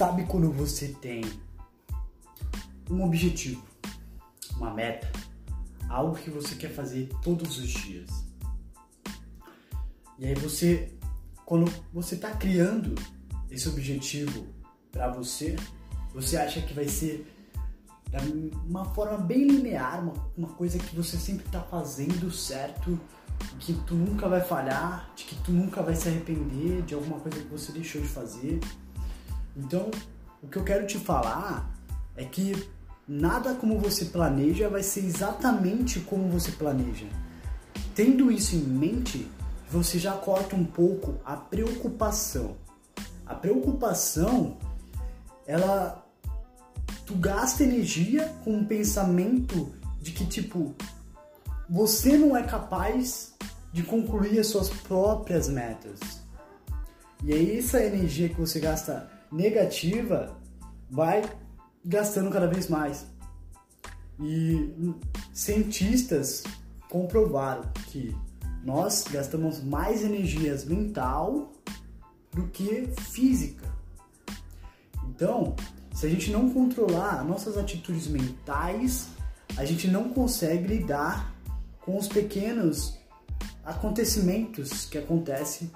[0.00, 1.20] sabe quando você tem
[2.90, 3.62] um objetivo,
[4.56, 5.12] uma meta,
[5.90, 8.08] algo que você quer fazer todos os dias.
[10.18, 10.96] E aí você,
[11.44, 12.94] quando você está criando
[13.50, 14.46] esse objetivo
[14.90, 15.54] para você,
[16.14, 17.30] você acha que vai ser
[18.08, 22.98] de uma forma bem linear, uma, uma coisa que você sempre está fazendo certo,
[23.58, 27.38] que tu nunca vai falhar, de que tu nunca vai se arrepender de alguma coisa
[27.38, 28.60] que você deixou de fazer.
[29.56, 29.90] Então,
[30.42, 31.70] o que eu quero te falar
[32.16, 32.68] é que
[33.06, 37.06] nada como você planeja vai ser exatamente como você planeja.
[37.94, 39.28] Tendo isso em mente,
[39.70, 42.56] você já corta um pouco a preocupação.
[43.26, 44.56] A preocupação,
[45.46, 46.06] ela
[47.04, 50.74] tu gasta energia com um pensamento de que tipo
[51.68, 53.34] você não é capaz
[53.72, 56.00] de concluir as suas próprias metas.
[57.24, 60.36] E aí essa energia que você gasta negativa
[60.90, 61.22] vai
[61.84, 63.06] gastando cada vez mais.
[64.18, 64.94] E
[65.32, 66.42] cientistas
[66.88, 68.14] comprovaram que
[68.62, 71.52] nós gastamos mais energias mental
[72.32, 73.66] do que física.
[75.08, 75.54] Então,
[75.94, 79.08] se a gente não controlar nossas atitudes mentais,
[79.56, 81.34] a gente não consegue lidar
[81.80, 82.98] com os pequenos
[83.64, 85.70] acontecimentos que acontecem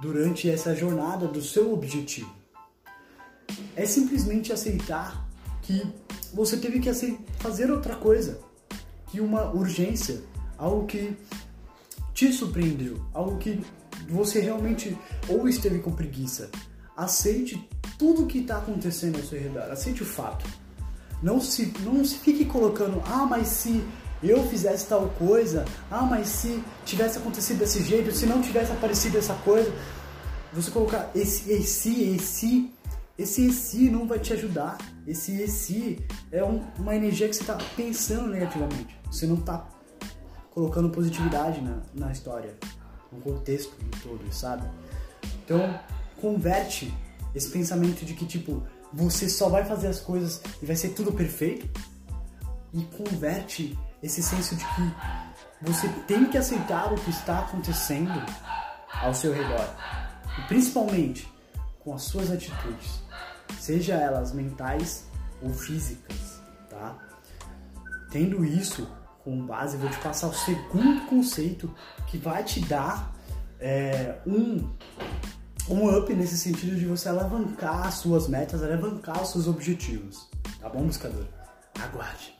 [0.00, 2.45] durante essa jornada do seu objetivo.
[3.74, 5.26] É simplesmente aceitar
[5.62, 5.82] que
[6.32, 6.92] você teve que
[7.38, 8.38] fazer outra coisa,
[9.08, 10.22] que uma urgência,
[10.56, 11.16] algo que
[12.14, 13.60] te surpreendeu, algo que
[14.08, 14.96] você realmente
[15.28, 16.50] ou esteve com preguiça.
[16.96, 19.70] Aceite tudo que está acontecendo ao seu redor.
[19.70, 20.46] Aceite o fato.
[21.22, 23.82] Não se, não se fique colocando, ah, mas se
[24.22, 29.18] eu fizesse tal coisa, ah, mas se tivesse acontecido desse jeito, se não tivesse aparecido
[29.18, 29.72] essa coisa,
[30.52, 32.70] você colocar esse esse esse
[33.18, 34.78] esse esse não vai te ajudar.
[35.06, 38.98] Esse esse é um, uma energia que você está pensando negativamente.
[39.10, 39.68] Você não está
[40.50, 42.54] colocando positividade na, na história,
[43.12, 44.66] no contexto todo, sabe?
[45.44, 45.78] Então,
[46.20, 46.92] converte
[47.34, 48.62] esse pensamento de que, tipo,
[48.92, 51.68] você só vai fazer as coisas e vai ser tudo perfeito
[52.72, 54.94] e converte esse senso de que
[55.62, 58.22] você tem que aceitar o que está acontecendo
[58.92, 59.68] ao seu redor.
[60.38, 61.30] E principalmente
[61.80, 63.05] com as suas atitudes,
[63.58, 65.06] seja elas mentais
[65.42, 66.96] ou físicas, tá?
[68.10, 68.88] Tendo isso
[69.24, 71.72] como base, vou te passar o segundo conceito
[72.06, 73.12] que vai te dar
[73.58, 74.70] é, um
[75.68, 80.28] um up nesse sentido de você alavancar as suas metas, alavancar os seus objetivos.
[80.60, 81.26] Tá bom, buscador?
[81.82, 82.35] Aguarde.